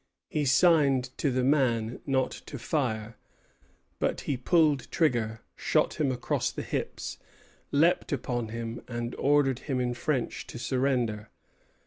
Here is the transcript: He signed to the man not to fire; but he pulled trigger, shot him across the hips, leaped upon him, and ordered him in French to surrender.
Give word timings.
He 0.29 0.45
signed 0.45 1.15
to 1.19 1.29
the 1.29 1.43
man 1.43 1.99
not 2.07 2.31
to 2.47 2.57
fire; 2.57 3.17
but 3.99 4.21
he 4.21 4.35
pulled 4.35 4.89
trigger, 4.89 5.41
shot 5.55 5.99
him 6.01 6.11
across 6.11 6.49
the 6.51 6.63
hips, 6.63 7.19
leaped 7.71 8.11
upon 8.11 8.47
him, 8.47 8.81
and 8.87 9.13
ordered 9.19 9.59
him 9.69 9.79
in 9.79 9.93
French 9.93 10.47
to 10.47 10.57
surrender. 10.57 11.29